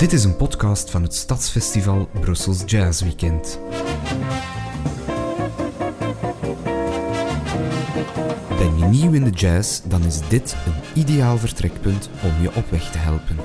Dit 0.00 0.12
is 0.12 0.24
een 0.24 0.36
podcast 0.36 0.90
van 0.90 1.02
het 1.02 1.14
Stadsfestival 1.14 2.08
Brussels 2.20 2.62
Jazz 2.66 3.02
Weekend. 3.02 3.60
Ben 8.58 8.78
je 8.78 8.84
nieuw 8.84 9.12
in 9.12 9.24
de 9.24 9.30
jazz, 9.30 9.80
dan 9.84 10.04
is 10.04 10.20
dit 10.28 10.56
een 10.66 11.02
ideaal 11.02 11.38
vertrekpunt 11.38 12.10
om 12.22 12.42
je 12.42 12.54
op 12.54 12.70
weg 12.70 12.90
te 12.90 12.98
helpen. 12.98 13.36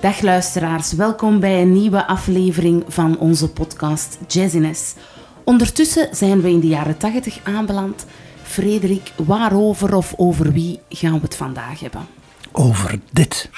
Dag 0.00 0.20
luisteraars, 0.20 0.92
welkom 0.92 1.40
bij 1.40 1.62
een 1.62 1.72
nieuwe 1.72 2.06
aflevering 2.06 2.84
van 2.88 3.18
onze 3.18 3.50
podcast 3.50 4.18
Jazziness. 4.26 4.94
Ondertussen 5.44 6.16
zijn 6.16 6.40
we 6.40 6.50
in 6.50 6.60
de 6.60 6.66
jaren 6.66 6.96
80 6.96 7.40
aanbeland. 7.44 8.06
Frederik, 8.42 9.12
waarover 9.16 9.94
of 9.94 10.14
over 10.16 10.52
wie 10.52 10.80
gaan 10.88 11.14
we 11.14 11.20
het 11.20 11.36
vandaag 11.36 11.80
hebben? 11.80 12.17
Over 12.52 13.00
dit. 13.12 13.50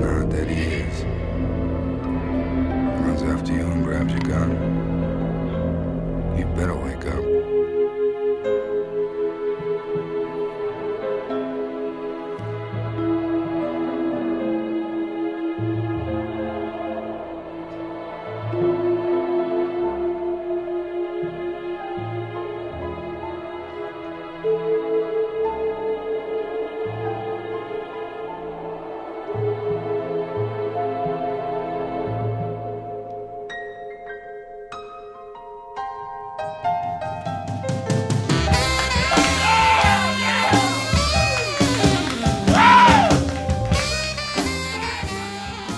He 0.00 0.06
doesn't 0.06 0.16
know 0.16 0.26
how 0.26 0.32
dead 0.32 0.48
he 0.48 0.62
is. 0.62 0.79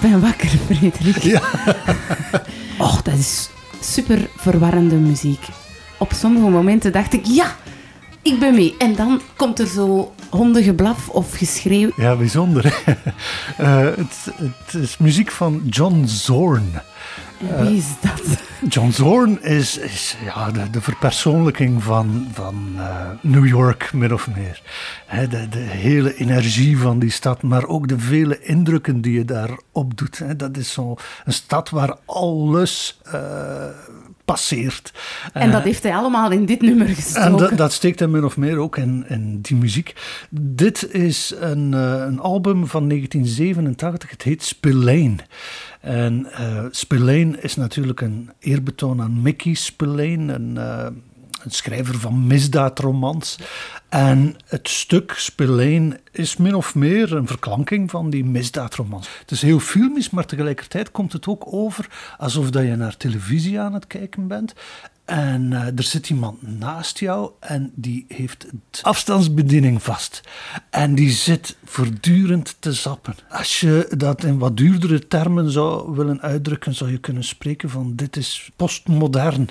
Ben 0.02 0.20
wakker, 0.20 0.48
Frederik. 0.48 1.22
Ja. 1.22 1.42
Och, 2.86 3.02
dat 3.02 3.14
is 3.14 3.50
super 3.80 4.28
verwarrende 4.36 4.96
muziek. 4.96 5.40
Op 5.98 6.12
sommige 6.12 6.48
momenten 6.48 6.92
dacht 6.92 7.12
ik, 7.12 7.26
ja, 7.26 7.56
ik 8.22 8.38
ben 8.38 8.54
mee. 8.54 8.74
En 8.78 8.94
dan 8.94 9.20
komt 9.36 9.58
er 9.58 9.66
zo 9.66 10.12
hondengeblaf 10.32 11.09
of 11.09 11.32
geschreeuw. 11.32 11.91
Ja, 11.97 12.16
bijzonder. 12.16 12.65
Eh, 13.56 13.78
het, 13.78 14.32
het 14.37 14.75
is 14.82 14.97
muziek 14.97 15.31
van 15.31 15.62
John 15.69 16.04
Zorn. 16.06 16.72
Wie 17.38 17.76
is 17.76 17.87
dat? 18.00 18.43
John 18.69 18.91
Zorn 18.91 19.43
is, 19.43 19.78
is 19.78 20.16
ja, 20.25 20.50
de, 20.50 20.70
de 20.70 20.81
verpersoonlijking 20.81 21.82
van, 21.82 22.28
van 22.32 22.72
eh, 22.76 23.09
New 23.20 23.47
York, 23.47 23.93
min 23.93 24.12
of 24.12 24.28
meer. 24.34 24.62
Hè, 25.06 25.28
de, 25.28 25.48
de 25.48 25.59
hele 25.59 26.16
energie 26.16 26.78
van 26.78 26.99
die 26.99 27.10
stad, 27.10 27.43
maar 27.43 27.66
ook 27.66 27.88
de 27.88 27.99
vele 27.99 28.43
indrukken 28.43 29.00
die 29.00 29.12
je 29.12 29.25
daar 29.25 29.59
opdoet. 29.72 30.19
Hè. 30.19 30.37
Dat 30.37 30.56
is 30.56 30.72
zo'n 30.72 30.99
een 31.25 31.32
stad 31.32 31.70
waar 31.70 31.97
alles 32.04 33.00
eh, 33.04 33.66
passeert. 34.24 34.92
En 35.32 35.50
dat 35.50 35.60
Eh, 35.60 35.66
heeft 35.66 35.82
hij 35.82 35.94
allemaal 35.94 36.30
in 36.30 36.44
dit 36.44 36.60
nummer 36.60 36.86
En 36.86 36.94
gestoken. 36.94 37.36
dat, 37.36 37.56
dat 37.56 37.72
steekt 37.72 38.00
hem 38.00 38.10
min 38.10 38.24
of 38.24 38.36
meer 38.36 38.56
ook 38.56 38.76
in, 38.76 39.04
in 39.08 39.40
die 39.40 39.56
muziek. 39.56 39.94
Dit 40.30 40.94
is 40.94 41.34
een, 41.40 41.74
eh, 41.74 42.04
een 42.06 42.20
album 42.20 42.66
van 42.66 42.86
1987, 42.86 44.10
het 44.10 44.22
heet 44.22 44.42
Spillane. 44.42 45.16
En 45.80 46.26
Spillane 46.70 47.40
is 47.40 47.56
natuurlijk 47.56 48.00
een 48.00 48.30
eerbetoon 48.38 49.02
aan 49.02 49.22
Mickey 49.22 49.54
Spillane, 49.54 50.32
een, 50.32 50.58
een 51.44 51.50
schrijver 51.50 51.98
van 51.98 52.26
misdaadromans. 52.26 53.38
En 53.88 54.36
het 54.47 54.69
stuk 54.69 55.12
Spillane 55.16 56.00
is 56.12 56.36
min 56.36 56.54
of 56.54 56.75
meer 56.75 57.12
een 57.12 57.26
verklanking 57.26 57.91
van 57.91 58.10
die 58.10 58.25
misdaadromans. 58.25 59.08
Het 59.19 59.30
is 59.30 59.42
heel 59.42 59.58
filmisch, 59.58 60.10
maar 60.10 60.26
tegelijkertijd 60.26 60.91
komt 60.91 61.12
het 61.12 61.26
ook 61.26 61.44
over 61.47 61.88
alsof 62.19 62.50
dat 62.50 62.62
je 62.62 62.76
naar 62.76 62.97
televisie 62.97 63.60
aan 63.60 63.75
het 63.75 63.86
kijken 63.86 64.26
bent. 64.26 64.54
En 65.04 65.52
eh, 65.52 65.66
er 65.66 65.82
zit 65.82 66.10
iemand 66.10 66.58
naast 66.58 66.98
jou 66.98 67.31
en 67.41 67.72
die 67.75 68.04
heeft 68.08 68.47
de 68.50 68.82
afstandsbediening 68.82 69.82
vast. 69.82 70.20
En 70.70 70.94
die 70.94 71.10
zit 71.10 71.56
voortdurend 71.64 72.56
te 72.58 72.72
zappen. 72.72 73.14
Als 73.28 73.60
je 73.60 73.92
dat 73.97 74.25
in 74.25 74.38
wat 74.38 74.56
duurdere 74.56 75.08
termen 75.08 75.50
zou 75.50 75.94
willen 75.94 76.20
uitdrukken, 76.20 76.75
zou 76.75 76.91
je 76.91 76.98
kunnen 76.98 77.25
spreken 77.25 77.70
van 77.70 77.93
dit 77.96 78.16
is 78.16 78.50
postmodern. 78.56 79.49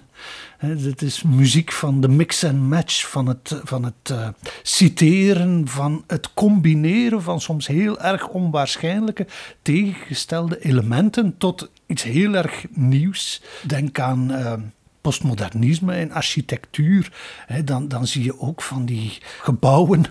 Dit 0.61 1.01
is 1.01 1.23
muziek 1.23 1.71
van 1.71 2.01
de 2.01 2.07
mix 2.07 2.43
en 2.43 2.67
match, 2.67 3.09
van 3.09 3.27
het, 3.27 3.61
van 3.63 3.83
het 3.83 4.09
eh, 4.09 4.27
citeren, 4.63 5.67
van 5.67 6.03
het 6.07 6.33
combineren 6.33 7.21
van 7.21 7.41
soms 7.41 7.67
heel 7.67 7.99
erg 7.99 8.27
onwaarschijnlijke 8.27 9.27
tegengestelde 9.61 10.59
elementen 10.59 11.37
tot 11.37 11.69
iets 11.85 12.03
heel 12.03 12.33
erg 12.33 12.65
nieuws. 12.69 13.41
Denk 13.67 13.99
aan. 13.99 14.31
eh, 14.31 14.53
postmodernisme 15.01 15.99
in 15.99 16.13
architectuur, 16.13 17.11
hè, 17.45 17.63
dan, 17.63 17.87
dan 17.87 18.07
zie 18.07 18.23
je 18.23 18.39
ook 18.39 18.61
van 18.61 18.85
die 18.85 19.17
gebouwen 19.41 20.03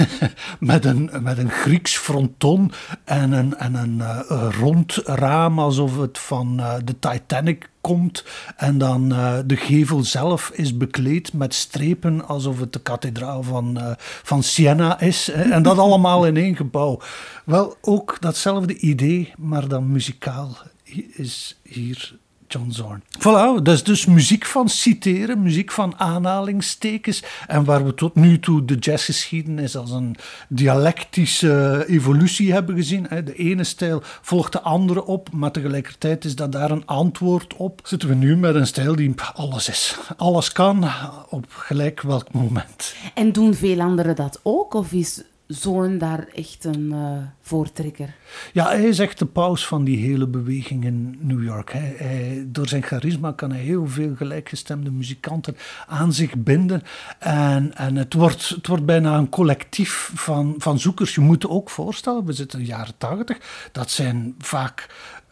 met, 0.58 0.84
een, 0.84 1.10
met 1.20 1.38
een 1.38 1.50
Grieks 1.50 1.96
fronton 1.96 2.72
en 3.04 3.32
een, 3.32 3.56
en 3.56 3.74
een 3.74 4.00
eh, 4.00 4.48
rond 4.60 4.94
raam 5.04 5.58
alsof 5.58 5.96
het 5.96 6.18
van 6.18 6.60
eh, 6.60 6.74
de 6.84 6.98
Titanic 6.98 7.70
komt. 7.80 8.24
En 8.56 8.78
dan 8.78 9.12
eh, 9.12 9.38
de 9.46 9.56
gevel 9.56 10.04
zelf 10.04 10.50
is 10.54 10.76
bekleed 10.76 11.32
met 11.32 11.54
strepen 11.54 12.28
alsof 12.28 12.60
het 12.60 12.72
de 12.72 12.80
kathedraal 12.80 13.42
van, 13.42 13.96
van 13.98 14.42
Siena 14.42 15.00
is. 15.00 15.30
hè. 15.32 15.42
En 15.42 15.62
dat 15.62 15.78
allemaal 15.86 16.26
in 16.26 16.36
één 16.36 16.56
gebouw. 16.56 17.00
Wel, 17.44 17.76
ook 17.80 18.16
datzelfde 18.20 18.76
idee, 18.76 19.32
maar 19.36 19.68
dan 19.68 19.92
muzikaal, 19.92 20.56
is 21.12 21.60
hier 21.62 22.20
Voilà, 23.18 23.62
dat 23.62 23.74
is 23.74 23.84
dus 23.84 24.06
muziek 24.06 24.44
van 24.44 24.68
citeren, 24.68 25.42
muziek 25.42 25.72
van 25.72 25.98
aanhalingstekens. 25.98 27.22
En 27.46 27.64
waar 27.64 27.84
we 27.84 27.94
tot 27.94 28.14
nu 28.14 28.40
toe 28.40 28.64
de 28.64 28.74
jazzgeschiedenis 28.74 29.76
als 29.76 29.90
een 29.90 30.16
dialectische 30.48 31.84
evolutie 31.88 32.52
hebben 32.52 32.74
gezien. 32.76 33.06
De 33.24 33.34
ene 33.34 33.64
stijl 33.64 34.02
volgt 34.02 34.52
de 34.52 34.60
andere 34.60 35.04
op, 35.04 35.28
maar 35.32 35.50
tegelijkertijd 35.50 36.24
is 36.24 36.36
dat 36.36 36.52
daar 36.52 36.70
een 36.70 36.86
antwoord 36.86 37.54
op. 37.56 37.80
Zitten 37.84 38.08
we 38.08 38.14
nu 38.14 38.36
met 38.36 38.54
een 38.54 38.66
stijl 38.66 38.96
die 38.96 39.14
alles 39.34 39.68
is. 39.68 39.98
Alles 40.16 40.52
kan 40.52 40.90
op 41.28 41.44
gelijk 41.48 42.00
welk 42.00 42.32
moment. 42.32 42.94
En 43.14 43.32
doen 43.32 43.54
veel 43.54 43.80
anderen 43.80 44.16
dat 44.16 44.40
ook? 44.42 44.74
Of 44.74 44.92
is 44.92 45.22
Zorn 45.52 45.98
daar 45.98 46.26
echt 46.34 46.64
een 46.64 46.90
uh, 46.92 47.18
voortrekker? 47.40 48.14
Ja, 48.52 48.66
hij 48.66 48.84
is 48.84 48.98
echt 48.98 49.18
de 49.18 49.26
paus 49.26 49.66
van 49.66 49.84
die 49.84 49.98
hele 49.98 50.26
beweging 50.26 50.84
in 50.84 51.18
New 51.20 51.42
York. 51.42 51.76
Door 52.46 52.68
zijn 52.68 52.82
charisma 52.82 53.32
kan 53.32 53.50
hij 53.52 53.60
heel 53.60 53.86
veel 53.88 54.14
gelijkgestemde 54.14 54.90
muzikanten 54.90 55.56
aan 55.86 56.12
zich 56.12 56.36
binden. 56.36 56.82
En, 57.18 57.74
en 57.76 57.96
het, 57.96 58.14
wordt, 58.14 58.48
het 58.48 58.66
wordt 58.66 58.86
bijna 58.86 59.16
een 59.16 59.28
collectief 59.28 60.10
van, 60.14 60.54
van 60.58 60.78
zoekers. 60.78 61.14
Je 61.14 61.20
moet 61.20 61.42
je 61.42 61.48
ook 61.48 61.70
voorstellen, 61.70 62.24
we 62.24 62.32
zitten 62.32 62.58
in 62.58 62.64
de 62.64 62.70
jaren 62.70 62.94
tachtig. 62.98 63.38
Dat 63.72 63.90
zijn 63.90 64.34
vaak 64.38 64.86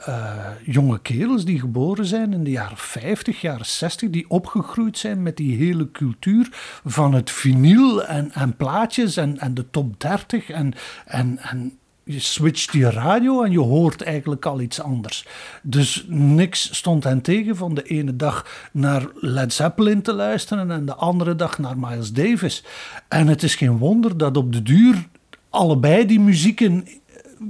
uh, 0.08 0.46
jonge 0.64 1.00
kerels 1.00 1.44
die 1.44 1.60
geboren 1.60 2.06
zijn 2.06 2.32
in 2.32 2.44
de 2.44 2.50
jaren 2.50 2.76
50, 2.76 3.40
jaren 3.40 3.66
60, 3.66 4.10
die 4.10 4.30
opgegroeid 4.30 4.98
zijn 4.98 5.22
met 5.22 5.36
die 5.36 5.56
hele 5.56 5.90
cultuur 5.90 6.48
van 6.84 7.14
het 7.14 7.30
vinyl 7.30 8.04
en, 8.04 8.32
en 8.32 8.56
plaatjes 8.56 9.16
en, 9.16 9.38
en 9.38 9.54
de 9.54 9.70
top 9.70 10.00
30 10.00 10.50
en, 10.50 10.74
en, 11.04 11.38
en 11.38 11.78
je 12.04 12.20
switcht 12.20 12.72
je 12.72 12.90
radio 12.90 13.42
en 13.42 13.50
je 13.50 13.58
hoort 13.58 14.02
eigenlijk 14.02 14.46
al 14.46 14.60
iets 14.60 14.80
anders. 14.80 15.26
Dus 15.62 16.04
niks 16.08 16.76
stond 16.76 17.04
hen 17.04 17.20
tegen 17.20 17.56
van 17.56 17.74
de 17.74 17.82
ene 17.82 18.16
dag 18.16 18.68
naar 18.72 19.06
Led 19.14 19.52
Zeppelin 19.52 20.02
te 20.02 20.12
luisteren 20.12 20.70
en 20.70 20.84
de 20.84 20.94
andere 20.94 21.36
dag 21.36 21.58
naar 21.58 21.78
Miles 21.78 22.12
Davis. 22.12 22.64
En 23.08 23.26
het 23.26 23.42
is 23.42 23.54
geen 23.54 23.78
wonder 23.78 24.16
dat 24.16 24.36
op 24.36 24.52
de 24.52 24.62
duur 24.62 25.08
allebei 25.50 26.06
die 26.06 26.20
muzieken 26.20 26.88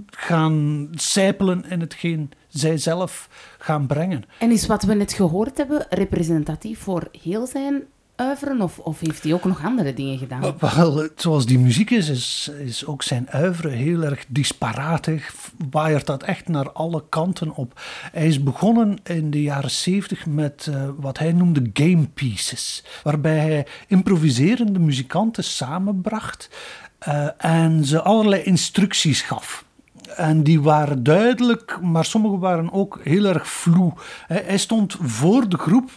gaan 0.07 0.89
sijpelen 0.95 1.65
in 1.71 1.81
hetgeen 1.81 2.31
zij 2.51 2.79
zelf 2.79 3.29
gaan 3.59 3.87
brengen. 3.87 4.25
En 4.39 4.51
is 4.51 4.67
wat 4.67 4.83
we 4.83 4.95
net 4.95 5.13
gehoord 5.13 5.57
hebben 5.57 5.87
representatief 5.89 6.79
voor 6.79 7.09
heel 7.23 7.47
zijn 7.47 7.83
uiveren 8.21 8.61
of, 8.61 8.79
of 8.79 9.01
heeft 9.01 9.23
hij 9.23 9.33
ook 9.33 9.45
nog 9.45 9.65
andere 9.65 9.95
dingen 9.95 10.19
gedaan? 10.19 10.55
Wel, 10.59 11.09
zoals 11.17 11.47
die 11.47 11.59
muziek 11.59 11.91
is, 11.91 12.09
is, 12.09 12.51
is 12.59 12.87
ook 12.87 13.03
zijn 13.03 13.31
uiveren 13.31 13.73
heel 13.73 14.03
erg 14.03 14.25
disparatig. 14.29 15.35
Waaiert 15.71 16.07
dat 16.07 16.23
echt 16.23 16.49
naar 16.49 16.73
alle 16.73 17.05
kanten 17.09 17.55
op. 17.55 17.81
Hij 18.13 18.27
is 18.27 18.43
begonnen 18.43 18.99
in 19.03 19.31
de 19.31 19.43
jaren 19.43 19.71
zeventig 19.71 20.27
met 20.27 20.67
uh, 20.71 20.89
wat 20.97 21.19
hij 21.19 21.33
noemde 21.33 21.71
game 21.73 22.07
pieces. 22.07 22.85
Waarbij 23.03 23.39
hij 23.39 23.67
improviserende 23.87 24.79
muzikanten 24.79 25.45
samenbracht 25.45 26.51
uh, 27.09 27.29
en 27.37 27.85
ze 27.85 28.03
allerlei 28.03 28.43
instructies 28.43 29.23
gaf. 29.23 29.65
En 30.17 30.43
die 30.43 30.61
waren 30.61 31.03
duidelijk, 31.03 31.79
maar 31.83 32.05
sommige 32.05 32.39
waren 32.39 32.73
ook 32.73 33.01
heel 33.03 33.25
erg 33.25 33.49
vloe. 33.49 33.93
Hij 34.27 34.59
stond 34.59 34.97
voor 35.01 35.49
de 35.49 35.59
groep 35.59 35.91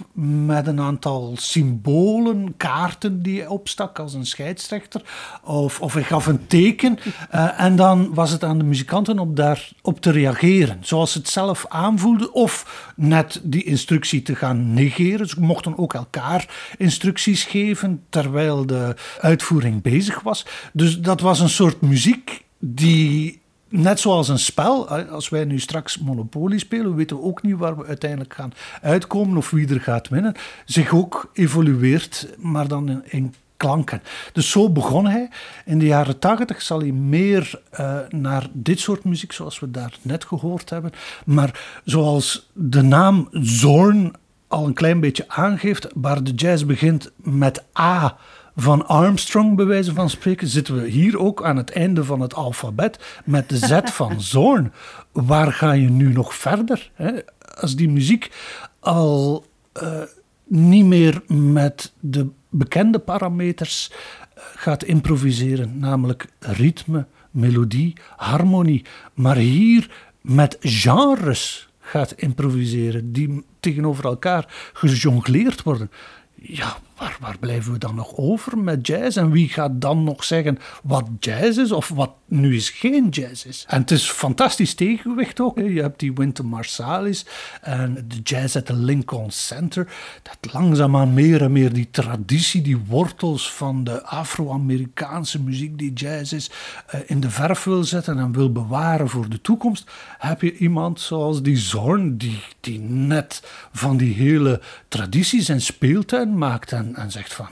met 0.46 0.68
een 0.68 0.80
aantal 0.80 1.34
symbolen, 1.36 2.58
kaarten 2.58 3.22
die 3.22 3.40
hij 3.40 3.48
opstak 3.48 4.00
als 4.00 4.14
een 4.14 4.26
scheidsrechter. 4.26 5.02
Of, 5.44 5.82
of 5.82 5.94
hij 5.94 6.04
gaf 6.04 6.26
een 6.26 6.48
teken. 6.48 7.00
Uh, 7.36 7.60
en 7.66 7.76
dan 7.76 8.14
was 8.14 8.32
het 8.32 8.44
aan 8.44 8.58
de 8.58 8.64
muzikanten 8.64 9.20
om 9.20 9.36
daarop 9.36 10.00
te 10.00 10.12
reageren. 10.12 10.78
Zoals 10.82 11.12
ze 11.12 11.18
het 11.18 11.30
zelf 11.30 11.66
aanvoelden. 11.70 12.34
Of 12.34 12.92
net 12.96 13.42
die 13.44 13.64
instructie 13.64 14.22
te 14.22 14.36
gaan 14.36 14.74
negeren. 14.74 15.28
Ze 15.28 15.40
mochten 15.40 15.78
ook 15.78 15.94
elkaar 15.94 16.74
instructies 16.78 17.44
geven 17.44 18.04
terwijl 18.10 18.66
de 18.66 18.96
uitvoering 19.22 19.82
bezig 19.82 20.22
was. 20.22 20.46
Dus 20.74 21.00
dat 21.00 21.22
was 21.22 21.40
een 21.40 21.50
soort 21.50 21.82
muziek 21.82 22.44
die 22.60 23.42
net 23.74 24.00
zoals 24.00 24.28
een 24.28 24.40
spel, 24.40 24.88
als 24.90 25.30
wij 25.30 25.46
nu 25.46 25.60
straks 25.60 25.98
Monopoly 25.98 26.58
spelen, 26.58 26.96
weten 26.96 27.18
we 27.18 27.24
ook 27.24 27.42
niet 27.42 27.58
waar 27.58 27.78
we 27.78 27.86
uiteindelijk 27.86 28.34
gaan 28.34 28.54
uitkomen 28.82 29.38
of 29.38 29.50
wie 29.50 29.74
er 29.74 29.82
gaat 29.82 30.10
winnen, 30.10 30.36
zich 30.66 30.94
ook 30.94 31.30
evolueert, 31.34 32.28
maar 32.38 32.68
dan 32.68 33.04
in, 33.06 33.34
klanken. 33.58 34.02
Dus 34.34 34.50
zo 34.50 34.70
begon 34.70 35.08
hij. 35.08 35.30
In 35.66 35.80
de 35.80 35.86
jaren 35.86 36.20
tachtig 36.20 36.62
zal 36.62 36.80
hij 36.80 36.92
meer 36.92 37.62
uh, 37.80 37.98
naar 38.10 38.48
dit 38.52 38.80
soort 38.80 39.04
muziek, 39.04 39.32
zoals 39.32 39.60
we 39.60 39.72
daar 39.72 39.98
net 40.02 40.26
gehoord 40.26 40.70
hebben. 40.70 40.92
Maar 41.26 41.82
zoals 41.84 42.50
de 42.54 42.82
naam 42.82 43.28
Zorn 43.32 44.14
al 44.48 44.66
een 44.66 44.74
klein 44.74 45.00
beetje 45.00 45.28
aangeeft, 45.28 45.88
waar 45.96 46.24
de 46.24 46.32
jazz 46.32 46.64
begint 46.64 47.12
met 47.16 47.64
A 47.80 48.18
van 48.56 48.88
Armstrong, 48.88 49.56
bij 49.56 49.66
wijze 49.66 49.94
van 49.94 50.10
spreken, 50.10 50.48
zitten 50.48 50.76
we 50.76 50.88
hier 50.88 51.20
ook 51.20 51.44
aan 51.44 51.58
het 51.58 51.72
einde 51.72 52.04
van 52.04 52.20
het 52.20 52.34
alfabet 52.34 53.22
met 53.26 53.50
de 53.50 53.58
Z 53.58 53.80
van 53.84 54.22
Zorn. 54.34 54.74
Waar 55.12 55.54
ga 55.54 55.72
je 55.72 55.90
nu 55.90 56.14
nog 56.14 56.36
verder? 56.36 56.92
Hè? 56.94 57.12
Als 57.56 57.76
die 57.76 57.90
muziek 57.90 58.32
al 58.80 59.46
uh, 59.84 60.02
niet 60.48 60.86
meer 60.86 61.22
met 61.28 61.94
de 62.00 62.28
bekende 62.50 63.00
parameters 63.00 63.92
uh, 63.92 64.44
gaat 64.56 64.84
improviseren, 64.84 65.80
namelijk 65.80 66.26
ritme, 66.40 67.06
melodie, 67.32 67.94
harmonie, 68.16 68.86
maar 69.14 69.36
hier 69.36 70.12
met 70.22 70.58
genres 70.60 71.70
gaat 71.80 72.12
improviseren 72.12 73.12
die 73.12 73.44
tegenover 73.60 74.06
elkaar 74.06 74.72
gejongleerd 74.74 75.64
worden. 75.64 75.92
Ja, 76.36 76.78
waar, 76.98 77.18
waar, 77.20 77.38
blijven 77.40 77.74
we 77.74 77.78
dan 77.78 77.96
nog 77.96 78.18
over 78.18 78.58
met 78.58 78.88
jazz? 78.88 79.18
En 79.18 79.32
wie 79.32 79.50
gaat 79.50 79.82
dan 79.82 80.04
nog 80.04 80.24
zeggen 80.24 80.60
wat 80.84 81.08
jazz 81.20 81.58
is 81.58 81.72
of 81.72 81.90
wat 81.90 82.12
nu 82.26 82.54
eens 82.54 82.70
geen 82.70 83.10
jazz 83.10 83.46
is? 83.46 83.66
En 83.68 83.82
het 83.82 83.92
is 83.92 84.10
fantastisch 84.10 84.74
tegengewicht 84.74 85.40
ook. 85.40 85.58
Je 85.58 85.82
hebt 85.82 86.00
die 86.00 86.14
Winter 86.14 86.46
Marsalis 86.46 87.26
en 87.62 88.06
de 88.08 88.20
jazz 88.24 88.56
at 88.56 88.66
the 88.66 88.76
Lincoln 88.76 89.32
Center. 89.32 89.88
Dat 90.22 90.54
langzaamaan 90.54 91.14
meer 91.14 91.42
en 91.42 91.52
meer 91.52 91.74
die 91.74 91.88
traditie, 91.92 92.62
die 92.62 92.78
wortels 92.78 93.52
van 93.52 93.84
de 93.84 94.04
Afro-Amerikaanse 94.04 95.42
muziek 95.42 95.78
die 95.78 95.94
jazz 95.94 96.32
is, 96.32 96.52
eh, 96.88 97.00
in 97.06 97.20
de 97.20 97.30
verf 97.30 97.64
wil 97.64 97.84
zetten 97.84 98.20
en 98.20 98.32
wil 98.32 98.52
bewaren 98.52 99.10
voor 99.10 99.30
de 99.30 99.42
toekomst. 99.42 99.92
Heb 100.18 100.42
je 100.42 100.58
iemand 100.58 101.00
zoals 101.00 101.42
die 101.42 101.58
Zorn, 101.58 102.18
die, 102.18 102.44
die 102.60 102.80
net 102.80 103.42
van 103.72 103.98
die 103.98 104.14
hele 104.14 104.62
traditie 104.88 105.42
zijn 105.42 105.62
speeltuin 105.62 106.38
maakt 106.38 106.72
en, 106.72 106.93
en 106.96 107.12
zegt 107.12 107.34
van, 107.34 107.48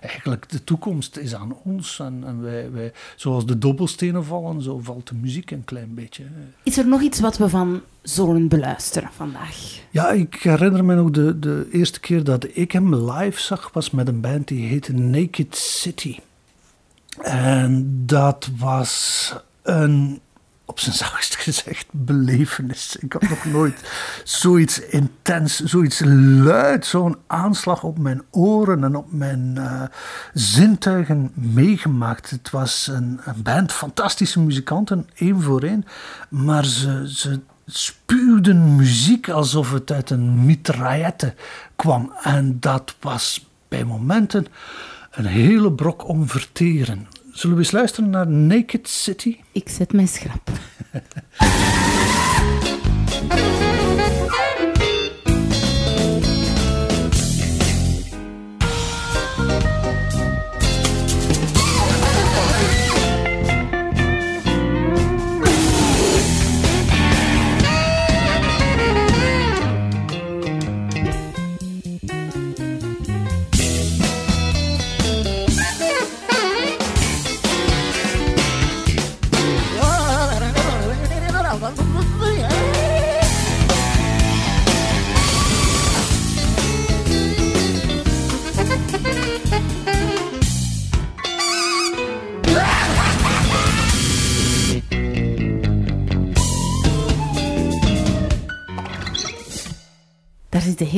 eigenlijk 0.00 0.48
de 0.48 0.64
toekomst 0.64 1.16
is 1.16 1.34
aan 1.34 1.56
ons. 1.64 1.98
En, 1.98 2.22
en 2.26 2.42
wij, 2.42 2.70
wij, 2.70 2.92
zoals 3.16 3.46
de 3.46 3.58
dobbelstenen 3.58 4.24
vallen, 4.24 4.62
zo 4.62 4.78
valt 4.78 5.08
de 5.08 5.14
muziek 5.14 5.50
een 5.50 5.64
klein 5.64 5.94
beetje. 5.94 6.24
Is 6.62 6.78
er 6.78 6.86
nog 6.86 7.00
iets 7.00 7.20
wat 7.20 7.38
we 7.38 7.48
van 7.48 7.80
Zorn 8.02 8.48
beluisteren 8.48 9.10
vandaag? 9.12 9.80
Ja, 9.90 10.10
ik 10.10 10.34
herinner 10.34 10.84
me 10.84 10.94
nog 10.94 11.10
de, 11.10 11.38
de 11.38 11.68
eerste 11.72 12.00
keer 12.00 12.24
dat 12.24 12.46
ik 12.52 12.72
hem 12.72 12.94
live 12.94 13.40
zag, 13.40 13.70
was 13.72 13.90
met 13.90 14.08
een 14.08 14.20
band 14.20 14.48
die 14.48 14.66
heette 14.66 14.92
Naked 14.92 15.56
City. 15.56 16.18
En 17.22 18.02
dat 18.06 18.50
was 18.58 19.34
een 19.62 20.20
op 20.70 20.80
zijn 20.80 20.94
zachtst 20.94 21.36
gezegd 21.36 21.86
belevenis. 21.90 22.96
Ik 22.96 23.12
had 23.12 23.22
nog 23.28 23.44
nooit 23.44 23.90
zoiets 24.24 24.80
intens, 24.80 25.58
zoiets 25.60 26.00
luid, 26.44 26.86
zo'n 26.86 27.16
aanslag 27.26 27.82
op 27.82 27.98
mijn 27.98 28.22
oren 28.30 28.84
en 28.84 28.96
op 28.96 29.12
mijn 29.12 29.54
uh, 29.58 29.82
zintuigen 30.34 31.30
meegemaakt. 31.34 32.30
Het 32.30 32.50
was 32.50 32.86
een, 32.86 33.20
een, 33.24 33.42
band 33.42 33.72
fantastische 33.72 34.40
muzikanten, 34.40 35.08
één 35.14 35.42
voor 35.42 35.62
één, 35.62 35.84
maar 36.28 36.64
ze, 36.64 37.12
ze 37.14 37.40
spuwden 37.66 38.76
muziek 38.76 39.28
alsof 39.28 39.72
het 39.72 39.92
uit 39.92 40.10
een 40.10 40.44
mitraillette 40.44 41.34
kwam. 41.76 42.12
En 42.22 42.56
dat 42.60 42.94
was 43.00 43.46
bij 43.68 43.84
momenten 43.84 44.46
een 45.10 45.26
hele 45.26 45.72
brok 45.72 46.08
om 46.08 46.28
verteren. 46.28 47.06
Zullen 47.40 47.56
we 47.56 47.62
eens 47.62 47.72
luisteren 47.72 48.10
naar 48.10 48.28
Naked 48.28 48.88
City? 48.88 49.36
Ik 49.52 49.68
zet 49.68 49.92
mijn 49.92 50.08
schrap. 50.08 50.50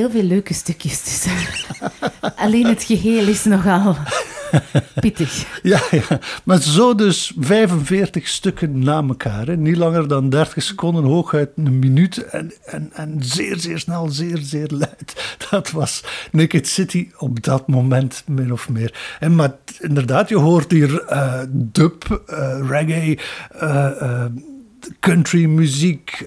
heel 0.02 0.10
veel 0.10 0.22
leuke 0.22 0.54
stukjes 0.54 1.00
tussen. 1.00 1.32
Alleen 2.44 2.66
het 2.66 2.82
geheel 2.82 3.28
is 3.28 3.44
nogal 3.44 3.96
pittig. 5.00 5.60
Ja, 5.62 5.80
ja, 5.90 6.18
maar 6.44 6.62
zo 6.62 6.94
dus 6.94 7.32
45 7.38 8.28
stukken 8.28 8.78
na 8.78 9.02
elkaar. 9.02 9.46
Hè. 9.46 9.56
Niet 9.56 9.76
langer 9.76 10.08
dan 10.08 10.28
30 10.28 10.62
seconden, 10.62 11.04
hooguit 11.04 11.50
een 11.56 11.78
minuut. 11.78 12.16
En, 12.16 12.52
en, 12.64 12.90
en 12.92 13.16
zeer, 13.18 13.58
zeer 13.58 13.78
snel, 13.78 14.08
zeer, 14.08 14.38
zeer 14.38 14.68
luid. 14.68 15.36
Dat 15.50 15.70
was 15.70 16.04
Naked 16.32 16.68
City 16.68 17.08
op 17.18 17.42
dat 17.42 17.68
moment, 17.68 18.22
min 18.26 18.52
of 18.52 18.68
meer. 18.68 19.16
En 19.20 19.34
maar 19.34 19.56
inderdaad, 19.78 20.28
je 20.28 20.38
hoort 20.38 20.70
hier 20.70 21.04
uh, 21.10 21.40
dub, 21.48 22.24
uh, 22.30 22.68
reggae, 22.68 23.18
uh, 23.62 24.24
country 25.00 25.44
muziek 25.44 26.26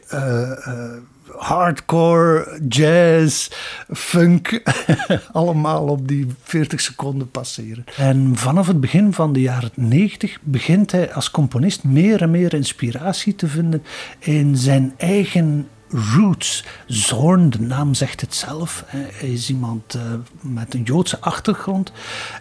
hardcore, 1.38 2.60
jazz, 2.68 3.50
funk, 3.94 4.62
allemaal 5.32 5.88
op 5.88 6.08
die 6.08 6.28
40 6.44 6.82
seconden 6.82 7.32
passeren. 7.32 7.84
En 7.98 8.32
vanaf 8.36 8.68
het 8.68 8.82
begin 8.82 9.14
van 9.14 9.34
de 9.34 9.42
jaren 9.42 9.72
90 9.76 10.38
begint 10.42 10.92
hij 10.92 11.14
als 11.14 11.32
componist 11.32 11.84
meer 11.84 12.22
en 12.22 12.32
meer 12.32 12.54
inspiratie 12.54 13.36
te 13.36 13.48
vinden 13.48 13.84
in 14.20 14.56
zijn 14.56 14.94
eigen 14.98 15.68
roots. 15.90 16.66
Zorn, 16.88 17.50
de 17.50 17.62
naam 17.62 17.94
zegt 17.94 18.22
het 18.22 18.36
zelf. 18.36 18.84
Hij 18.88 19.30
is 19.30 19.50
iemand 19.50 19.96
uh, 19.96 20.02
met 20.42 20.74
een 20.74 20.84
Joodse 20.84 21.20
achtergrond. 21.20 21.92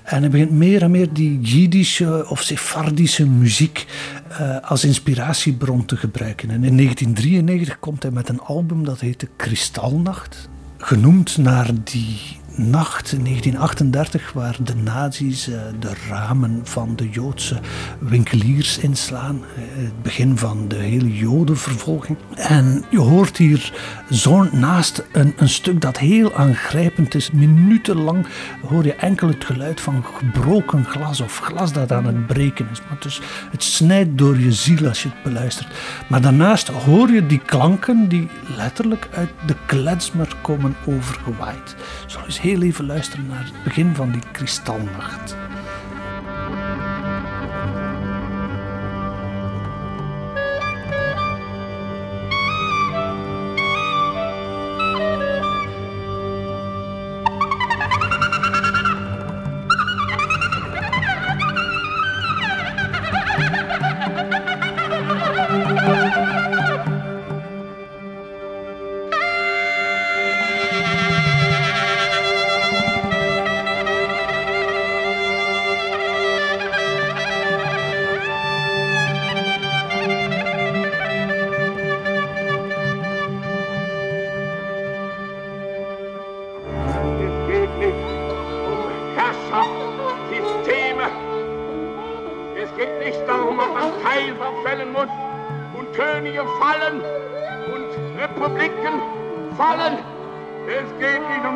En 0.03 0.21
hij 0.21 0.31
begint 0.31 0.51
meer 0.51 0.83
en 0.83 0.91
meer 0.91 1.13
die 1.13 1.41
Jiddische 1.41 2.27
of 2.29 2.43
Sephardische 2.43 3.29
muziek 3.29 3.87
uh, 4.31 4.57
als 4.61 4.85
inspiratiebron 4.85 5.85
te 5.85 5.97
gebruiken. 5.97 6.51
En 6.51 6.65
in 6.65 6.77
1993 6.77 7.79
komt 7.79 8.03
hij 8.03 8.13
met 8.13 8.29
een 8.29 8.41
album 8.41 8.85
dat 8.85 9.01
heette 9.01 9.29
Kristalnacht. 9.37 10.49
Genoemd 10.79 11.37
naar 11.37 11.71
die 11.85 12.43
nacht 12.57 13.13
in 13.13 13.25
1938, 13.25 14.33
waar 14.33 14.57
de 14.63 14.75
nazi's 14.75 15.49
uh, 15.49 15.57
de 15.79 15.93
ramen 16.09 16.61
van 16.65 16.97
de 16.97 17.09
Joodse 17.09 17.61
winkeliers 17.99 18.79
inslaan. 18.79 19.43
het 19.55 20.03
begin 20.03 20.39
van 20.39 20.69
de 20.69 20.77
hele 20.77 21.17
Jodenvervolging. 21.17 22.19
En 22.35 22.85
je 22.91 22.99
hoort 22.99 23.37
hier 23.37 23.73
zo'n 24.09 24.49
naast 24.53 25.05
een, 25.13 25.35
een 25.37 25.49
stuk 25.49 25.81
dat 25.81 25.99
heel 25.99 26.35
aangrijpend 26.35 27.15
is. 27.15 27.31
Minutenlang 27.31 28.27
hoor 28.69 28.85
je 28.85 28.95
enkel 28.95 29.29
het 29.29 29.45
geluid 29.45 29.81
van 29.81 30.05
gebroken 30.05 30.85
glas 30.85 31.21
of 31.21 31.39
glas 31.39 31.73
dat 31.73 31.93
aan 31.93 32.07
het 32.07 32.27
breken 32.27 32.69
is. 32.73 32.81
Maar 32.89 32.99
dus, 33.01 33.21
het 33.51 33.63
snijdt 33.63 34.19
door 34.19 34.39
je 34.39 34.53
ziel 34.53 34.89
als 34.89 35.03
je 35.03 35.09
het 35.09 35.23
beluistert. 35.23 35.69
Maar 36.09 36.21
daarnaast 36.21 36.69
hoor 36.69 37.11
je 37.11 37.27
die 37.27 37.39
klanken 37.39 38.09
die 38.09 38.29
letterlijk 38.57 39.09
uit 39.15 39.31
de 39.47 39.55
kletsmer 39.67 40.37
komen 40.43 40.77
overgewaaid. 40.87 41.75
Zal 42.07 42.25
eens 42.25 42.41
heel 42.45 42.63
even 42.63 42.87
luisteren 42.87 43.27
naar 43.27 43.45
het 43.45 43.65
begin 43.65 43.95
van 43.95 44.11
die 44.13 44.23
kristalnacht. 44.33 45.37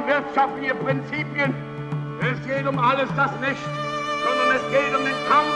Wirtschaftliche 0.09 0.75
Prinzipien. 0.75 1.55
Es 2.21 2.47
geht 2.47 2.67
um 2.67 2.79
alles 2.79 3.09
das 3.17 3.31
nicht, 3.41 3.63
sondern 4.25 4.57
es 4.57 4.63
geht 4.71 4.95
um 4.97 5.05
den 5.05 5.15
Kampf 5.29 5.55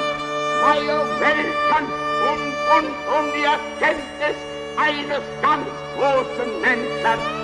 zweier 0.61 1.05
Welten 1.21 1.87
und, 2.31 2.53
und 2.77 2.91
um 3.19 3.25
die 3.37 3.45
Erkenntnis 3.45 4.37
eines 4.77 5.23
ganz 5.43 5.67
großen 5.97 6.61
Menschen. 6.61 7.42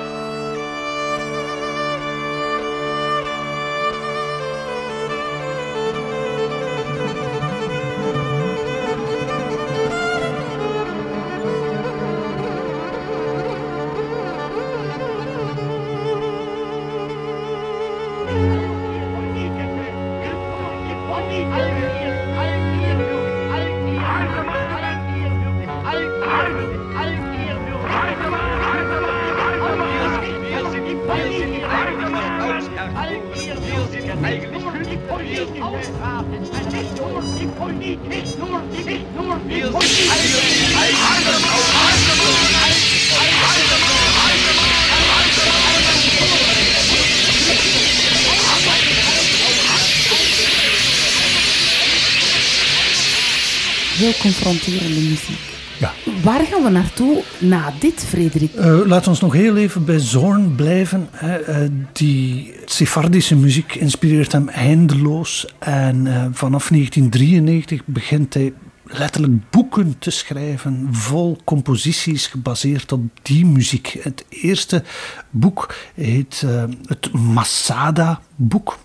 Confronterende 54.21 55.01
muziek. 55.01 55.57
Ja. 55.79 55.93
Waar 56.23 56.45
gaan 56.45 56.63
we 56.63 56.69
naartoe 56.69 57.23
na 57.39 57.73
dit, 57.79 58.05
Frederik? 58.05 58.55
Uh, 58.55 58.87
laat 58.87 59.07
ons 59.07 59.21
nog 59.21 59.33
heel 59.33 59.57
even 59.57 59.85
bij 59.85 59.99
Zorn 59.99 60.55
blijven. 60.55 61.09
Hè. 61.11 61.63
Uh, 61.63 61.71
die 61.93 62.55
Sephardische 62.65 63.37
muziek 63.37 63.75
inspireert 63.75 64.33
hem 64.33 64.49
eindeloos. 64.49 65.47
En 65.59 66.07
uh, 66.07 66.25
vanaf 66.33 66.69
1993 66.69 67.83
begint 67.85 68.35
hij 68.35 68.53
letterlijk 68.85 69.51
boeken 69.51 69.97
te 69.99 70.11
schrijven 70.11 70.89
vol 70.91 71.39
composities 71.45 72.27
gebaseerd 72.27 72.93
op 72.93 73.01
die 73.23 73.47
muziek. 73.47 73.99
Het 74.03 74.25
eerste 74.29 74.83
boek 75.31 75.75
heet 75.95 76.45
het 76.87 77.13
Masada-boek. 77.13 78.79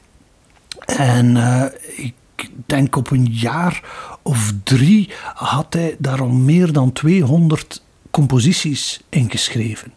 En 0.85 1.37
ik 1.95 2.13
denk 2.65 2.95
op 2.95 3.11
een 3.11 3.25
jaar 3.25 3.83
of 4.21 4.53
drie 4.63 5.09
had 5.33 5.73
hij 5.73 5.95
daar 5.99 6.21
al 6.21 6.29
meer 6.29 6.73
dan 6.73 6.91
200 6.91 7.81
composities 8.11 9.01
ingeschreven. 9.09 9.93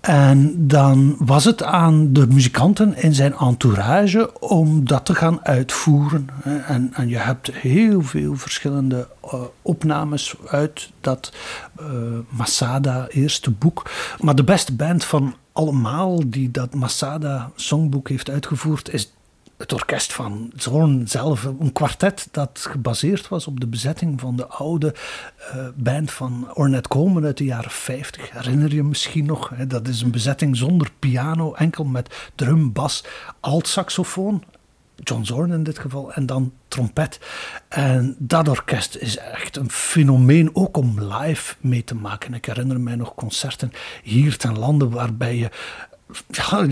En 0.00 0.66
dan 0.66 1.16
was 1.18 1.44
het 1.44 1.62
aan 1.62 2.12
de 2.12 2.26
muzikanten 2.26 2.96
in 2.96 3.14
zijn 3.14 3.34
entourage 3.34 4.40
om 4.40 4.84
dat 4.86 5.04
te 5.04 5.14
gaan 5.14 5.44
uitvoeren. 5.44 6.28
En, 6.66 6.90
en 6.94 7.08
je 7.08 7.16
hebt 7.16 7.52
heel 7.52 8.02
veel 8.02 8.36
verschillende 8.36 9.08
uh, 9.24 9.40
opnames 9.62 10.34
uit 10.46 10.90
dat 11.00 11.32
uh, 11.80 11.86
Masada 12.28 13.08
eerste 13.08 13.50
boek. 13.50 13.90
Maar 14.18 14.34
de 14.34 14.44
beste 14.44 14.72
band 14.72 15.04
van 15.04 15.34
allemaal 15.52 16.20
die 16.26 16.50
dat 16.50 16.74
Masada 16.74 17.50
songboek 17.54 18.08
heeft 18.08 18.30
uitgevoerd 18.30 18.92
is 18.92 19.12
het 19.60 19.72
orkest 19.72 20.12
van 20.12 20.52
Zorn 20.56 21.08
zelf, 21.08 21.44
een 21.44 21.72
kwartet 21.72 22.28
dat 22.30 22.66
gebaseerd 22.70 23.28
was 23.28 23.46
op 23.46 23.60
de 23.60 23.66
bezetting 23.66 24.20
van 24.20 24.36
de 24.36 24.46
oude 24.46 24.94
uh, 25.54 25.68
band 25.74 26.10
van 26.10 26.50
Ornette 26.54 26.88
Coleman 26.88 27.24
uit 27.24 27.36
de 27.36 27.44
jaren 27.44 27.70
50. 27.70 28.30
Herinner 28.30 28.74
je 28.74 28.82
misschien 28.82 29.26
nog? 29.26 29.48
Hè? 29.54 29.66
Dat 29.66 29.88
is 29.88 30.02
een 30.02 30.10
bezetting 30.10 30.56
zonder 30.56 30.90
piano, 30.98 31.54
enkel 31.54 31.84
met 31.84 32.30
drum, 32.34 32.72
bas, 32.72 33.04
alt-saxofoon. 33.40 34.44
John 34.96 35.24
Zorn 35.24 35.52
in 35.52 35.62
dit 35.62 35.78
geval, 35.78 36.12
en 36.12 36.26
dan 36.26 36.52
trompet. 36.68 37.20
En 37.68 38.16
dat 38.18 38.48
orkest 38.48 38.96
is 38.96 39.16
echt 39.16 39.56
een 39.56 39.70
fenomeen, 39.70 40.50
ook 40.52 40.76
om 40.76 41.00
live 41.02 41.54
mee 41.60 41.84
te 41.84 41.94
maken. 41.94 42.34
Ik 42.34 42.44
herinner 42.44 42.80
mij 42.80 42.96
nog 42.96 43.14
concerten 43.14 43.72
hier 44.02 44.36
ten 44.36 44.58
lande 44.58 44.88
waarbij 44.88 45.36
je 45.36 45.50
ja, 46.28 46.66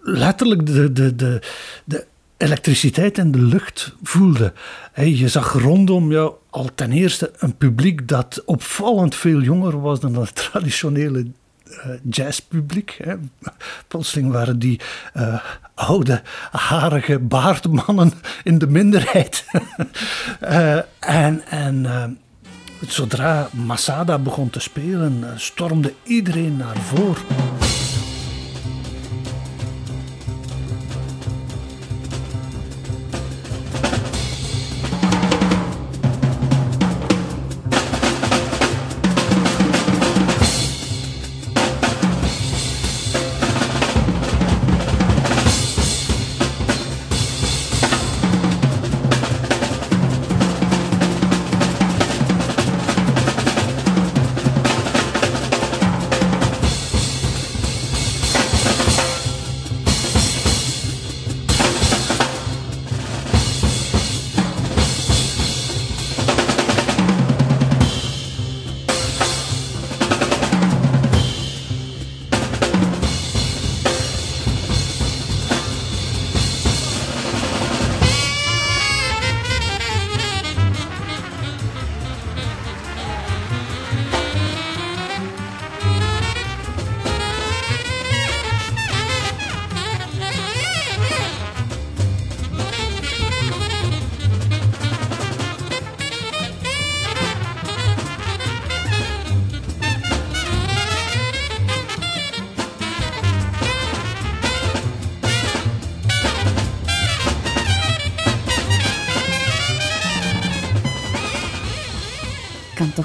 letterlijk 0.00 0.66
de, 0.66 0.92
de, 0.92 1.40
de 1.84 2.06
elektriciteit 2.36 3.18
in 3.18 3.30
de 3.30 3.42
lucht 3.42 3.94
voelde. 4.02 4.52
je 4.94 5.28
zag 5.28 5.52
rondom 5.52 6.10
jou 6.10 6.32
al 6.50 6.68
ten 6.74 6.92
eerste 6.92 7.32
een 7.38 7.56
publiek 7.56 8.08
dat 8.08 8.42
opvallend 8.44 9.14
veel 9.14 9.40
jonger 9.40 9.80
was 9.80 10.00
dan 10.00 10.14
het 10.14 10.34
traditionele 10.34 11.26
uh, 11.68 11.86
jazzpubliek. 12.10 13.00
Plotseling 13.88 14.32
waren 14.32 14.58
die 14.58 14.80
uh, 15.16 15.40
oude, 15.74 16.22
harige 16.50 17.18
baardmannen 17.18 18.12
in 18.42 18.58
de 18.58 18.66
minderheid. 18.66 19.44
uh, 20.42 20.78
en 21.00 21.42
en 21.48 22.18
zodra 22.80 23.48
Masada 23.52 24.18
begon 24.18 24.50
te 24.50 24.60
spelen, 24.60 25.24
stormde 25.36 25.94
iedereen 26.02 26.56
naar 26.56 26.76
voren. 26.76 27.63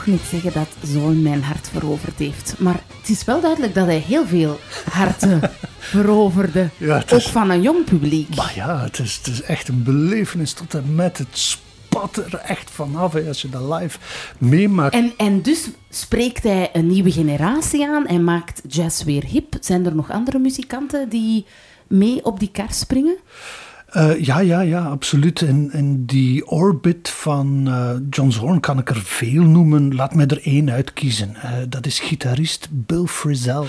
Niet 0.09 0.21
zeggen 0.29 0.53
dat 0.53 0.67
Zoon 0.83 1.21
mijn 1.21 1.43
hart 1.43 1.69
veroverd 1.69 2.19
heeft. 2.19 2.55
Maar 2.57 2.83
het 2.99 3.09
is 3.09 3.23
wel 3.23 3.41
duidelijk 3.41 3.73
dat 3.73 3.85
hij 3.85 3.97
heel 3.97 4.27
veel 4.27 4.59
harten 4.91 5.41
veroverde. 5.79 6.69
Ja, 6.77 7.03
ook 7.13 7.21
van 7.21 7.49
een 7.49 7.61
jong 7.61 7.83
publiek. 7.83 8.35
Maar 8.35 8.51
ja, 8.55 8.83
het 8.83 8.99
is, 8.99 9.15
het 9.15 9.27
is 9.27 9.41
echt 9.41 9.67
een 9.67 9.83
belevenis 9.83 10.53
tot 10.53 10.73
en 10.73 10.95
met. 10.95 11.17
Het 11.17 11.27
spat 11.31 12.17
er 12.17 12.35
echt 12.35 12.71
vanaf 12.71 13.15
als 13.27 13.41
je 13.41 13.49
dat 13.49 13.79
live 13.79 13.97
meemaakt. 14.37 14.93
En, 14.93 15.13
en 15.17 15.41
dus 15.41 15.69
spreekt 15.89 16.43
hij 16.43 16.69
een 16.73 16.87
nieuwe 16.87 17.11
generatie 17.11 17.87
aan 17.87 18.07
en 18.07 18.23
maakt 18.23 18.61
jazz 18.67 19.03
weer 19.03 19.23
hip. 19.23 19.55
Zijn 19.59 19.85
er 19.85 19.95
nog 19.95 20.11
andere 20.11 20.39
muzikanten 20.39 21.09
die 21.09 21.45
mee 21.87 22.25
op 22.25 22.39
die 22.39 22.51
kar 22.51 22.73
springen? 22.73 23.17
Uh, 23.97 24.19
ja, 24.19 24.39
ja, 24.39 24.59
ja, 24.59 24.85
absoluut. 24.85 25.41
In 25.41 26.05
die 26.05 26.47
orbit 26.47 27.09
van 27.09 27.67
uh, 27.67 27.89
John 28.09 28.29
Zorn 28.29 28.59
kan 28.59 28.79
ik 28.79 28.89
er 28.89 29.01
veel 29.01 29.43
noemen. 29.43 29.95
Laat 29.95 30.13
mij 30.13 30.27
er 30.27 30.41
één 30.43 30.71
uitkiezen. 30.71 31.35
Uh, 31.35 31.51
dat 31.69 31.85
is 31.85 31.99
gitarist 31.99 32.67
Bill 32.71 33.05
Frisell. 33.05 33.63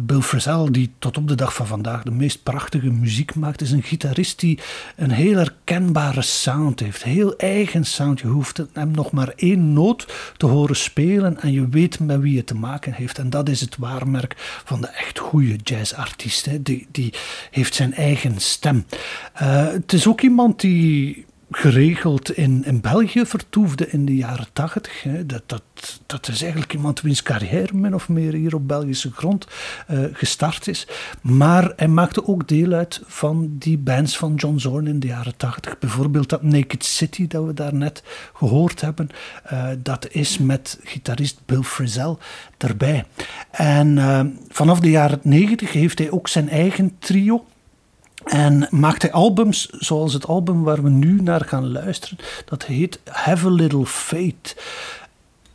Bill 0.00 0.20
Frisell, 0.20 0.68
die 0.70 0.90
tot 0.98 1.16
op 1.16 1.28
de 1.28 1.34
dag 1.34 1.54
van 1.54 1.66
vandaag 1.66 2.02
de 2.02 2.10
meest 2.10 2.42
prachtige 2.42 2.90
muziek 2.90 3.34
maakt, 3.34 3.60
is 3.60 3.70
een 3.70 3.82
gitarist 3.82 4.40
die 4.40 4.58
een 4.96 5.10
heel 5.10 5.36
herkenbare 5.36 6.22
sound 6.22 6.80
heeft. 6.80 7.02
Heel 7.02 7.36
eigen 7.36 7.84
sound. 7.84 8.20
Je 8.20 8.26
hoeft 8.26 8.62
hem 8.72 8.90
nog 8.90 9.10
maar 9.10 9.32
één 9.36 9.72
noot 9.72 10.32
te 10.36 10.46
horen 10.46 10.76
spelen 10.76 11.40
en 11.40 11.52
je 11.52 11.68
weet 11.68 12.00
met 12.00 12.20
wie 12.20 12.34
je 12.34 12.44
te 12.44 12.54
maken 12.54 12.92
heeft. 12.92 13.18
En 13.18 13.30
dat 13.30 13.48
is 13.48 13.60
het 13.60 13.76
waarmerk 13.76 14.34
van 14.64 14.80
de 14.80 14.86
echt 14.86 15.18
goede 15.18 15.56
jazzartiest. 15.62 16.64
Die, 16.64 16.86
die 16.90 17.14
heeft 17.50 17.74
zijn 17.74 17.94
eigen 17.94 18.40
stem. 18.40 18.84
Uh, 19.42 19.66
het 19.72 19.92
is 19.92 20.06
ook 20.06 20.20
iemand 20.20 20.60
die 20.60 21.26
geregeld 21.50 22.30
in, 22.30 22.64
in 22.64 22.80
België 22.80 23.26
vertoefde 23.26 23.90
in 23.90 24.04
de 24.04 24.16
jaren 24.16 24.46
tachtig. 24.52 25.06
Dat, 25.26 25.42
dat, 25.46 25.62
dat 26.06 26.28
is 26.28 26.42
eigenlijk 26.42 26.72
iemand 26.72 27.00
wiens 27.00 27.22
carrière 27.22 27.74
min 27.74 27.94
of 27.94 28.08
meer 28.08 28.32
hier 28.32 28.54
op 28.54 28.68
Belgische 28.68 29.10
grond 29.10 29.46
uh, 29.90 30.04
gestart 30.12 30.68
is. 30.68 30.86
Maar 31.22 31.72
hij 31.76 31.88
maakte 31.88 32.26
ook 32.26 32.48
deel 32.48 32.72
uit 32.72 33.02
van 33.06 33.56
die 33.58 33.78
bands 33.78 34.16
van 34.16 34.34
John 34.34 34.58
Zorn 34.58 34.86
in 34.86 35.00
de 35.00 35.06
jaren 35.06 35.36
tachtig. 35.36 35.78
Bijvoorbeeld 35.78 36.28
dat 36.28 36.42
Naked 36.42 36.84
City 36.84 37.26
dat 37.26 37.44
we 37.44 37.54
daarnet 37.54 38.02
gehoord 38.32 38.80
hebben. 38.80 39.08
Uh, 39.52 39.68
dat 39.82 40.08
is 40.10 40.38
met 40.38 40.80
gitarist 40.82 41.40
Bill 41.46 41.62
Frisell 41.62 42.16
erbij. 42.56 43.04
En 43.50 44.38
vanaf 44.48 44.80
de 44.80 44.90
jaren 44.90 45.20
negentig 45.22 45.72
heeft 45.72 45.98
hij 45.98 46.10
ook 46.10 46.28
zijn 46.28 46.48
eigen 46.48 46.96
trio 46.98 47.44
en 48.28 48.68
maakt 48.70 49.02
hij 49.02 49.12
albums 49.12 49.68
zoals 49.70 50.12
het 50.12 50.26
album 50.26 50.62
waar 50.62 50.82
we 50.82 50.90
nu 50.90 51.22
naar 51.22 51.44
gaan 51.44 51.72
luisteren. 51.72 52.18
Dat 52.44 52.64
heet 52.64 53.00
Have 53.04 53.46
a 53.46 53.50
Little 53.50 53.86
Faith. 53.86 54.56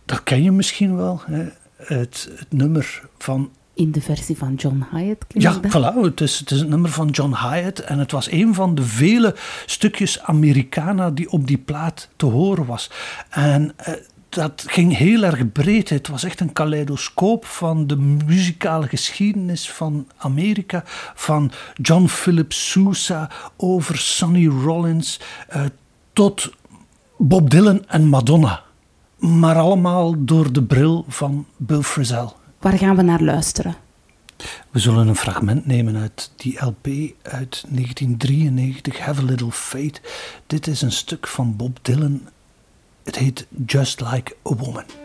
Dat 0.05 0.23
ken 0.23 0.43
je 0.43 0.51
misschien 0.51 0.95
wel. 0.95 1.21
Hè? 1.25 1.45
Het, 1.75 2.29
het 2.35 2.51
nummer 2.51 3.01
van 3.17 3.51
in 3.73 3.91
de 3.91 4.01
versie 4.01 4.37
van 4.37 4.55
John 4.55 4.85
Hyatt. 4.91 5.25
Ja, 5.27 5.59
voilà, 5.59 6.01
het 6.01 6.21
is, 6.21 6.39
het 6.39 6.51
is 6.51 6.59
het 6.59 6.69
nummer 6.69 6.89
van 6.89 7.09
John 7.09 7.35
Hyatt. 7.35 7.79
En 7.79 7.99
het 7.99 8.11
was 8.11 8.31
een 8.31 8.53
van 8.53 8.75
de 8.75 8.83
vele 8.83 9.35
stukjes 9.65 10.21
Americana 10.21 11.11
die 11.11 11.31
op 11.31 11.47
die 11.47 11.57
plaat 11.57 12.09
te 12.15 12.25
horen 12.25 12.65
was. 12.65 12.89
En 13.29 13.73
uh, 13.87 13.93
dat 14.33 14.63
ging 14.67 14.97
heel 14.97 15.23
erg 15.23 15.51
breed. 15.51 15.89
Het 15.89 16.07
was 16.07 16.23
echt 16.23 16.39
een 16.39 16.53
kaleidoscoop 16.53 17.45
van 17.45 17.87
de 17.87 17.97
muzikale 17.97 18.87
geschiedenis 18.87 19.71
van 19.71 20.07
Amerika. 20.17 20.83
Van 21.15 21.51
John 21.81 22.05
Philip 22.07 22.53
Sousa 22.53 23.29
over 23.57 23.97
Sonny 23.97 24.47
Rollins 24.47 25.19
uh, 25.55 25.61
tot 26.13 26.51
Bob 27.17 27.49
Dylan 27.49 27.87
en 27.87 28.07
Madonna. 28.07 28.61
Maar 29.17 29.55
allemaal 29.55 30.25
door 30.25 30.53
de 30.53 30.63
bril 30.63 31.05
van 31.07 31.45
Bill 31.57 31.81
Frisell. 31.81 32.29
Waar 32.59 32.77
gaan 32.77 32.95
we 32.95 33.01
naar 33.01 33.21
luisteren? 33.21 33.75
We 34.69 34.79
zullen 34.79 35.07
een 35.07 35.15
fragment 35.15 35.65
nemen 35.65 35.95
uit 35.95 36.31
die 36.35 36.65
LP 36.65 36.87
uit 37.21 37.63
1993, 37.69 38.97
Have 38.97 39.21
a 39.21 39.25
Little 39.25 39.51
Faith. 39.51 40.01
Dit 40.47 40.67
is 40.67 40.81
een 40.81 40.91
stuk 40.91 41.27
van 41.27 41.55
Bob 41.55 41.77
Dylan 41.81 42.21
het 43.03 43.15
heet 43.15 43.47
Just 43.65 44.01
Like 44.01 44.35
a 44.51 44.55
Woman. 44.55 45.02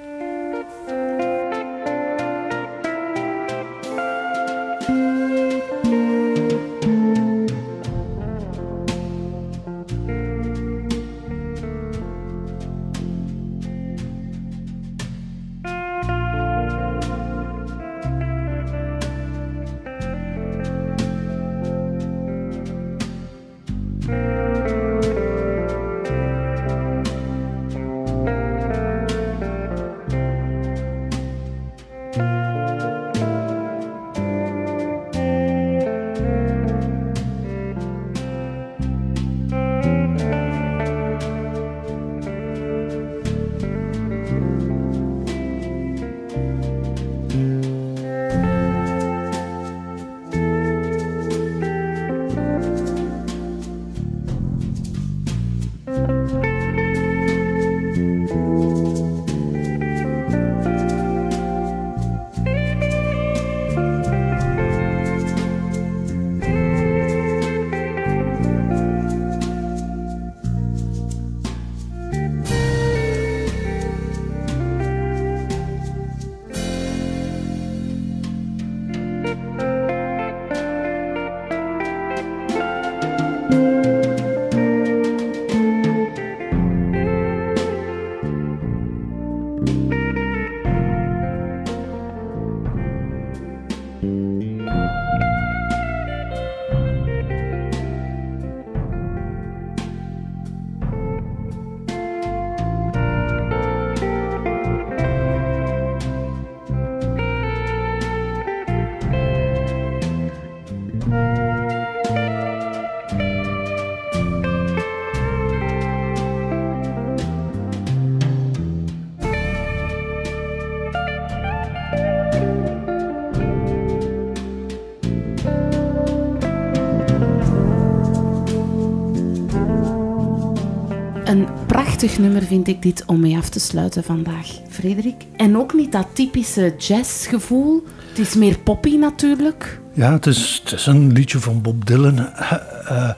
Prachtig 131.99 132.19
nummer 132.19 132.43
vind 132.43 132.69
ik 132.69 132.83
dit 132.83 133.05
om 133.07 133.21
mee 133.21 133.37
af 133.37 133.49
te 133.49 133.61
sluiten 133.61 134.05
vandaag, 134.05 134.47
Frederik. 134.69 135.25
En 135.37 135.57
ook 135.57 135.75
niet 135.75 135.93
dat 135.93 136.07
typische 136.13 136.75
jazzgevoel. 136.79 137.85
Het 138.09 138.19
is 138.19 138.35
meer 138.35 138.59
poppy 138.59 138.97
natuurlijk. 138.97 139.81
Ja, 139.95 140.13
het 140.13 140.27
is, 140.27 140.61
het 140.65 140.73
is 140.73 140.87
een 140.87 141.13
liedje 141.13 141.39
van 141.39 141.63
Bob 141.63 141.87
Dylan. 141.87 142.19
Eh, 142.19 142.53
eh, 142.89 143.11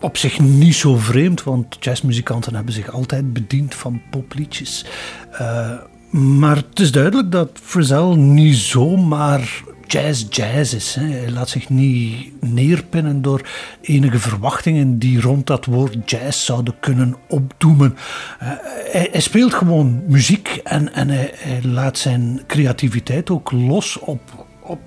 op 0.00 0.16
zich 0.16 0.40
niet 0.40 0.74
zo 0.74 0.96
vreemd, 0.96 1.42
want 1.42 1.76
jazzmuzikanten 1.80 2.54
hebben 2.54 2.72
zich 2.72 2.90
altijd 2.90 3.32
bediend 3.32 3.74
van 3.74 4.02
popliedjes. 4.10 4.84
Uh, 5.32 5.72
maar 6.10 6.56
het 6.56 6.80
is 6.80 6.92
duidelijk 6.92 7.32
dat 7.32 7.50
Frizzell 7.62 8.14
niet 8.14 8.56
zomaar 8.56 9.62
jazz 9.86 10.26
jazz 10.30 10.72
is. 10.72 10.94
Hij 10.94 11.30
laat 11.30 11.48
zich 11.48 11.68
niet 11.68 12.32
neerpinnen 12.40 13.22
door 13.22 13.48
enige 13.80 14.18
verwachtingen 14.18 14.98
die 14.98 15.20
rond 15.20 15.46
dat 15.46 15.64
woord 15.64 16.10
jazz 16.10 16.44
zouden 16.44 16.74
kunnen 16.80 17.16
opdoemen. 17.28 17.96
Uh, 18.42 18.48
hij, 18.90 19.20
speelt 19.20 19.54
gewoon 19.54 20.02
muziek 20.06 20.60
en, 20.64 20.94
en 20.94 21.08
hij, 21.08 21.32
laat 21.62 21.98
zijn 21.98 22.40
creativiteit 22.46 23.30
ook 23.30 23.50
los 23.50 23.98
op, 23.98 24.46
op 24.62 24.80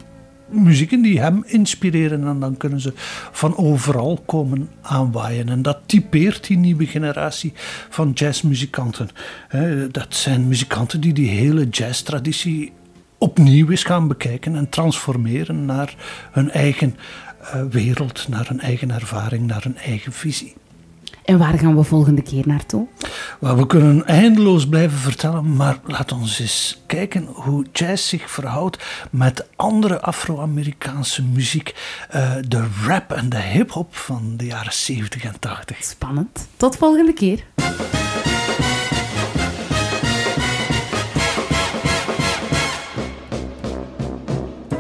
muzieken 0.50 1.02
die 1.02 1.20
hem 1.20 1.44
inspireren 1.46 2.28
en 2.28 2.40
dan 2.40 2.58
kunnen 2.58 2.80
ze 2.80 2.94
van 3.32 3.58
overal 3.58 4.24
komen 4.26 4.70
aanwaaien. 4.82 5.50
En 5.50 5.62
dat 5.62 5.78
typeert 5.86 6.48
die 6.48 6.58
nieuwe 6.58 6.86
generatie 6.86 7.54
van 7.90 8.12
jazzmuzikanten. 8.14 9.10
Dat 9.92 10.16
zijn 10.16 10.48
muzikanten 10.48 11.02
die 11.02 11.14
die 11.14 11.30
hele 11.30 11.68
jazztraditie 11.70 12.72
opnieuw 13.20 13.70
eens 13.70 13.84
gaan 13.84 14.08
bekijken 14.08 14.56
en 14.56 14.70
transformeren 14.70 15.66
naar 15.66 15.96
hun 16.32 16.52
eigen 16.52 16.96
uh, 17.42 17.62
wereld, 17.70 18.28
naar 18.28 18.48
hun 18.48 18.60
eigen 18.60 18.92
ervaring, 18.92 19.48
naar 19.48 19.64
hun 19.64 19.78
eigen 19.78 20.12
visie. 20.12 20.56
En 21.30 21.38
waar 21.38 21.58
gaan 21.58 21.76
we 21.76 21.84
volgende 21.84 22.22
keer 22.22 22.48
naartoe? 22.48 22.88
Well, 23.40 23.56
we 23.56 23.66
kunnen 23.66 24.06
eindeloos 24.06 24.68
blijven 24.68 24.98
vertellen, 24.98 25.56
maar 25.56 25.80
laat 25.86 26.12
ons 26.12 26.40
eens 26.40 26.82
kijken 26.86 27.26
hoe 27.26 27.66
jazz 27.72 28.10
zich 28.10 28.32
verhoudt 28.32 28.84
met 29.12 29.48
andere 29.56 30.02
Afro-Amerikaanse 30.02 31.24
muziek. 31.24 31.76
Uh, 32.16 32.32
de 32.48 32.68
rap 32.86 33.12
en 33.12 33.30
de 33.30 33.42
hip-hop 33.42 33.96
van 33.96 34.34
de 34.38 34.46
jaren 34.46 34.74
70 34.74 35.24
en 35.24 35.40
80. 35.40 35.84
Spannend. 35.84 36.48
Tot 36.58 36.78
volgende 36.78 37.14
keer. 37.14 37.44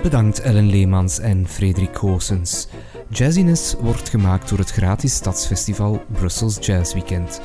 Bedankt 0.01 0.39
Ellen 0.39 0.69
Leemans 0.69 1.19
en 1.19 1.47
Frederik 1.47 1.97
Goossens. 1.97 2.67
Jazziness 3.09 3.75
wordt 3.79 4.09
gemaakt 4.09 4.49
door 4.49 4.57
het 4.57 4.71
gratis 4.71 5.13
stadsfestival 5.13 6.03
Brussels 6.11 6.57
Jazz 6.61 6.93
Weekend. 6.93 7.41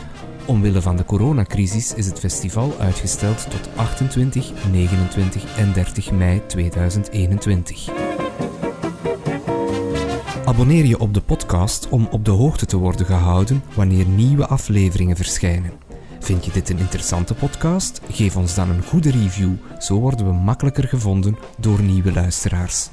Omwille 0.47 0.83
van 0.83 0.97
de 0.97 1.05
coronacrisis 1.05 1.95
is 1.95 2.07
het 2.07 2.19
festival 2.19 2.73
uitgesteld 2.79 3.51
tot 3.51 3.69
28, 3.77 4.53
29 4.73 5.59
en 5.59 5.73
30 5.73 6.13
mei 6.13 6.47
2021. 6.47 7.89
Abonneer 10.45 10.85
je 10.85 10.99
op 10.99 11.15
de 11.15 11.21
podcast 11.21 11.89
om 11.89 12.09
op 12.11 12.25
de 12.25 12.31
hoogte 12.31 12.67
te 12.67 12.77
worden 12.77 13.07
gehouden 13.07 13.63
wanneer 13.75 14.07
nieuwe 14.07 14.47
afleveringen 14.47 15.17
verschijnen. 15.17 15.84
Vind 16.25 16.45
je 16.45 16.51
dit 16.51 16.71
een 16.71 16.79
interessante 16.79 17.35
podcast? 17.35 18.01
Geef 18.11 18.37
ons 18.37 18.55
dan 18.55 18.71
een 18.71 18.83
goede 18.83 19.11
review, 19.11 19.53
zo 19.79 19.95
worden 20.01 20.27
we 20.27 20.33
makkelijker 20.33 20.89
gevonden 20.89 21.39
door 21.59 21.83
nieuwe 21.83 22.13
luisteraars. 22.13 22.89